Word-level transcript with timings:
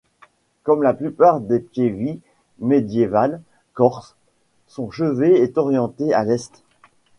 Comme 0.63 0.81
la 0.81 0.95
plupart 0.95 1.41
des 1.41 1.59
pievi 1.59 2.21
médiévales 2.57 3.39
corses, 3.75 4.15
son 4.65 4.89
chevet 4.89 5.39
est 5.41 5.59
orienté 5.59 6.11
à 6.11 6.23
l’est. 6.23 6.63